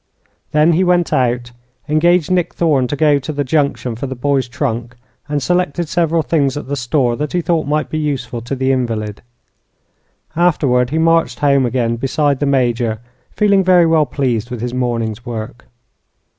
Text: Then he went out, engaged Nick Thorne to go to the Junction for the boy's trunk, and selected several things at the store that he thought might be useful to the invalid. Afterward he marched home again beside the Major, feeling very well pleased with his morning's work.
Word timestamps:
Then 0.51 0.73
he 0.73 0.83
went 0.83 1.13
out, 1.13 1.51
engaged 1.87 2.31
Nick 2.31 2.55
Thorne 2.55 2.87
to 2.87 2.95
go 2.95 3.19
to 3.19 3.31
the 3.31 3.43
Junction 3.43 3.95
for 3.95 4.07
the 4.07 4.15
boy's 4.15 4.47
trunk, 4.47 4.95
and 5.29 5.43
selected 5.43 5.87
several 5.87 6.23
things 6.23 6.57
at 6.57 6.67
the 6.67 6.75
store 6.75 7.15
that 7.17 7.33
he 7.33 7.41
thought 7.41 7.67
might 7.67 7.87
be 7.87 7.99
useful 7.99 8.41
to 8.41 8.55
the 8.55 8.71
invalid. 8.71 9.21
Afterward 10.35 10.89
he 10.89 10.97
marched 10.97 11.37
home 11.37 11.67
again 11.67 11.97
beside 11.97 12.39
the 12.39 12.47
Major, 12.47 12.97
feeling 13.29 13.63
very 13.63 13.85
well 13.85 14.07
pleased 14.07 14.49
with 14.49 14.59
his 14.61 14.73
morning's 14.73 15.23
work. 15.23 15.65